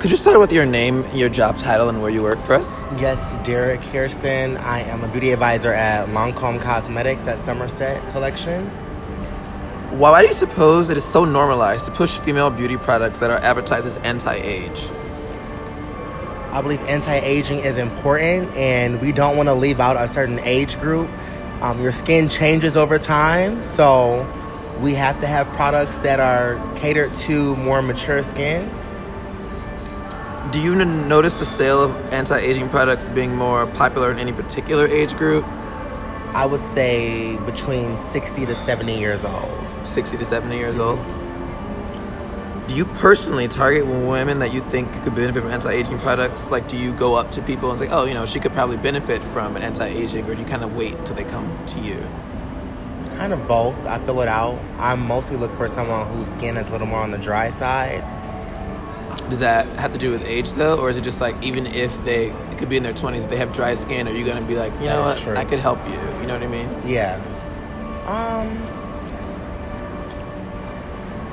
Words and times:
Could 0.00 0.12
you 0.12 0.16
start 0.16 0.38
with 0.38 0.52
your 0.52 0.64
name, 0.64 1.04
your 1.12 1.28
job 1.28 1.56
title, 1.56 1.88
and 1.88 2.00
where 2.00 2.08
you 2.08 2.22
work 2.22 2.40
for 2.42 2.52
us? 2.52 2.86
Yes, 3.00 3.32
Derek 3.44 3.80
Kirsten. 3.80 4.56
I 4.58 4.82
am 4.82 5.02
a 5.02 5.08
beauty 5.08 5.32
advisor 5.32 5.72
at 5.72 6.06
Lancome 6.10 6.60
Cosmetics 6.60 7.26
at 7.26 7.36
Somerset 7.38 8.08
Collection. 8.12 8.68
Why 9.98 10.22
do 10.22 10.28
you 10.28 10.34
suppose 10.34 10.88
it 10.88 10.96
is 10.96 11.04
so 11.04 11.24
normalized 11.24 11.86
to 11.86 11.90
push 11.90 12.16
female 12.16 12.48
beauty 12.48 12.76
products 12.76 13.18
that 13.18 13.32
are 13.32 13.38
advertised 13.38 13.88
as 13.88 13.96
anti-age? 13.98 14.88
I 16.52 16.62
believe 16.62 16.80
anti-aging 16.82 17.58
is 17.58 17.76
important, 17.76 18.54
and 18.54 19.00
we 19.00 19.10
don't 19.10 19.36
want 19.36 19.48
to 19.48 19.54
leave 19.54 19.80
out 19.80 19.96
a 19.96 20.06
certain 20.06 20.38
age 20.44 20.78
group. 20.78 21.10
Um, 21.60 21.82
your 21.82 21.90
skin 21.90 22.28
changes 22.28 22.76
over 22.76 22.98
time, 23.00 23.64
so 23.64 24.24
we 24.80 24.94
have 24.94 25.20
to 25.22 25.26
have 25.26 25.48
products 25.54 25.98
that 25.98 26.20
are 26.20 26.54
catered 26.76 27.16
to 27.16 27.56
more 27.56 27.82
mature 27.82 28.22
skin. 28.22 28.70
Do 30.52 30.62
you 30.62 30.80
n- 30.80 31.08
notice 31.08 31.34
the 31.34 31.44
sale 31.44 31.82
of 31.82 31.94
anti-aging 32.10 32.70
products 32.70 33.10
being 33.10 33.36
more 33.36 33.66
popular 33.66 34.10
in 34.10 34.18
any 34.18 34.32
particular 34.32 34.86
age 34.86 35.14
group? 35.14 35.44
I 36.32 36.46
would 36.46 36.62
say 36.62 37.36
between 37.44 37.98
60 37.98 38.46
to 38.46 38.54
70 38.54 38.98
years 38.98 39.26
old. 39.26 39.50
60 39.84 40.16
to 40.16 40.24
70 40.24 40.56
years 40.56 40.78
old. 40.78 41.00
Do 42.66 42.74
you 42.76 42.86
personally 42.86 43.46
target 43.46 43.86
women 43.86 44.38
that 44.38 44.54
you 44.54 44.60
think 44.70 44.90
could 45.02 45.14
benefit 45.14 45.42
from 45.42 45.50
anti-aging 45.50 45.98
products? 45.98 46.50
Like, 46.50 46.66
do 46.66 46.78
you 46.78 46.94
go 46.94 47.14
up 47.14 47.30
to 47.32 47.42
people 47.42 47.70
and 47.70 47.78
say, 47.78 47.88
"Oh, 47.90 48.06
you 48.06 48.14
know, 48.14 48.24
she 48.24 48.40
could 48.40 48.52
probably 48.52 48.78
benefit 48.78 49.22
from 49.24 49.54
an 49.56 49.62
anti-aging," 49.62 50.24
or 50.30 50.34
do 50.34 50.40
you 50.40 50.46
kind 50.46 50.62
of 50.64 50.74
wait 50.74 50.94
until 50.94 51.16
they 51.16 51.24
come 51.24 51.58
to 51.66 51.80
you? 51.80 52.02
Kind 53.16 53.34
of 53.34 53.46
both. 53.46 53.74
I 53.86 53.98
fill 53.98 54.22
it 54.22 54.28
out. 54.28 54.58
I 54.78 54.94
mostly 54.94 55.36
look 55.36 55.54
for 55.58 55.68
someone 55.68 56.06
whose 56.08 56.28
skin 56.28 56.56
is 56.56 56.68
a 56.68 56.72
little 56.72 56.86
more 56.86 57.00
on 57.00 57.10
the 57.10 57.18
dry 57.18 57.48
side. 57.50 58.04
Does 59.30 59.40
that 59.40 59.66
have 59.76 59.92
to 59.92 59.98
do 59.98 60.10
with 60.10 60.22
age 60.24 60.52
though, 60.54 60.78
or 60.78 60.88
is 60.88 60.96
it 60.96 61.02
just 61.04 61.20
like 61.20 61.40
even 61.42 61.66
if 61.66 62.02
they 62.04 62.28
it 62.30 62.58
could 62.58 62.68
be 62.68 62.76
in 62.78 62.82
their 62.82 62.94
20s, 62.94 63.24
if 63.24 63.30
they 63.30 63.36
have 63.36 63.52
dry 63.52 63.74
skin, 63.74 64.08
are 64.08 64.12
you 64.12 64.24
gonna 64.24 64.40
be 64.40 64.56
like, 64.56 64.72
you 64.80 64.86
know 64.86 65.02
what, 65.02 65.18
true. 65.18 65.36
I 65.36 65.44
could 65.44 65.58
help 65.58 65.78
you? 65.86 65.94
You 66.20 66.26
know 66.26 66.34
what 66.34 66.42
I 66.42 66.46
mean? 66.46 66.70
Yeah. 66.86 67.20
Um. 68.06 68.64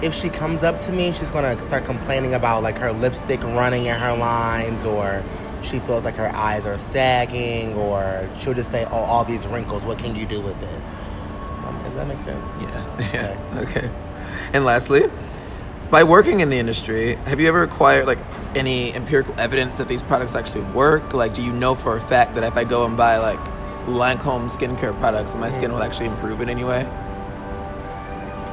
If 0.00 0.14
she 0.14 0.28
comes 0.28 0.62
up 0.62 0.78
to 0.82 0.92
me, 0.92 1.12
she's 1.12 1.30
gonna 1.30 1.60
start 1.62 1.84
complaining 1.84 2.34
about 2.34 2.62
like 2.62 2.78
her 2.78 2.92
lipstick 2.92 3.42
running 3.42 3.86
in 3.86 3.98
her 3.98 4.16
lines, 4.16 4.84
or 4.84 5.24
she 5.62 5.80
feels 5.80 6.04
like 6.04 6.14
her 6.16 6.32
eyes 6.34 6.66
are 6.66 6.78
sagging, 6.78 7.74
or 7.74 8.28
she'll 8.40 8.54
just 8.54 8.70
say, 8.70 8.84
"Oh, 8.90 8.98
all 8.98 9.24
these 9.24 9.46
wrinkles. 9.46 9.84
What 9.84 9.98
can 9.98 10.14
you 10.14 10.26
do 10.26 10.40
with 10.40 10.60
this?" 10.60 10.94
Um, 11.66 11.80
does 11.84 11.94
that 11.94 12.06
make 12.06 12.20
sense? 12.20 12.62
Yeah. 12.62 12.84
Yeah. 13.14 13.60
Okay. 13.62 13.90
And 14.52 14.64
lastly, 14.64 15.02
by 15.90 16.04
working 16.04 16.40
in 16.40 16.50
the 16.50 16.58
industry, 16.58 17.14
have 17.26 17.40
you 17.40 17.48
ever 17.48 17.62
acquired 17.62 18.06
like 18.06 18.18
any 18.54 18.94
empirical 18.94 19.34
evidence 19.38 19.78
that 19.78 19.88
these 19.88 20.02
products 20.02 20.34
actually 20.34 20.64
work? 20.72 21.14
Like, 21.14 21.32
do 21.32 21.42
you 21.42 21.52
know 21.52 21.74
for 21.74 21.96
a 21.96 22.00
fact 22.00 22.34
that 22.34 22.44
if 22.44 22.56
I 22.56 22.64
go 22.64 22.84
and 22.84 22.96
buy 22.96 23.16
like 23.16 23.38
Lancome 23.86 24.50
skincare 24.50 24.98
products, 24.98 25.34
my 25.34 25.48
skin 25.48 25.72
will 25.72 25.82
actually 25.82 26.06
improve 26.06 26.42
in 26.42 26.50
any 26.50 26.64
way? 26.64 26.86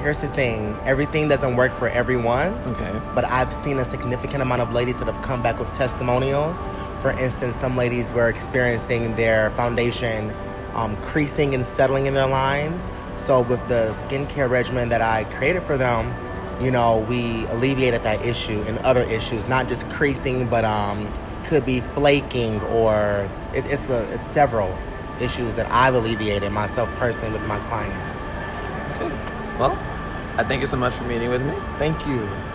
Here's 0.02 0.20
the 0.20 0.30
thing: 0.30 0.78
everything 0.86 1.28
doesn't 1.28 1.56
work 1.58 1.74
for 1.74 1.90
everyone. 1.90 2.54
Okay. 2.70 3.02
but 3.14 3.26
I've 3.26 3.52
seen 3.52 3.80
a 3.80 3.86
significant 3.86 4.42
amount 4.42 4.62
of 4.62 4.72
ladies 4.74 5.00
that 5.00 5.08
have 5.08 5.22
come 5.22 5.44
back 5.44 5.60
with 5.60 5.74
testimonials. 5.74 6.68
For 7.02 7.12
instance, 7.12 7.56
some 7.58 7.76
ladies 7.76 8.14
were 8.14 8.30
experiencing 8.30 9.16
their 9.16 9.52
foundation 9.52 10.34
um, 10.76 10.96
creasing 11.02 11.56
and 11.56 11.66
settling 11.66 12.06
in 12.06 12.14
their 12.14 12.28
lines. 12.28 12.92
So, 13.16 13.42
with 13.42 13.66
the 13.68 13.96
skincare 14.04 14.50
regimen 14.50 14.90
that 14.90 15.02
I 15.02 15.24
created 15.24 15.64
for 15.64 15.78
them, 15.78 16.14
you 16.62 16.72
know, 16.72 17.00
we 17.10 17.46
alleviated 17.48 18.04
that 18.04 18.26
issue 18.26 18.62
and 18.64 18.78
other 18.80 19.04
issues, 19.04 19.46
not 19.48 19.68
just 19.68 19.88
creasing, 19.90 20.48
but 20.48 20.66
um, 20.66 21.12
could 21.46 21.66
be 21.66 21.82
flaking 21.82 22.60
or 22.62 23.30
it, 23.54 23.66
it's, 23.66 23.90
a, 23.90 24.12
it's 24.14 24.24
several 24.24 24.78
issues 25.20 25.54
that 25.56 25.72
I've 25.72 25.94
alleviated 25.94 26.52
myself 26.52 26.90
personally 26.96 27.32
with 27.32 27.44
my 27.44 27.60
clients. 27.68 28.24
Okay. 28.96 29.10
Well, 29.58 29.78
I 30.38 30.44
thank 30.44 30.62
you 30.62 30.68
so 30.68 30.78
much 30.78 30.94
for 30.94 31.04
meeting 31.04 31.30
with 31.30 31.46
me. 31.46 31.54
Thank 31.78 32.06
you. 32.08 32.28